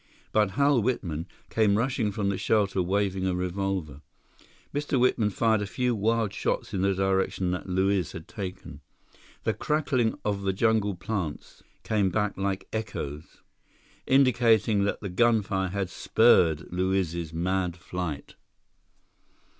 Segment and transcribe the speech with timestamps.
[0.31, 4.01] But Hal Whitman came rushing from the shelter waving a revolver.
[4.73, 4.99] Mr.
[4.99, 8.81] Whitman fired a few wild shots in the direction that Luiz had taken.
[9.43, 13.43] The crackling of jungle plants came back like echoes,
[14.07, 18.33] indicating that the gunfire had spurred Luiz's mad flight.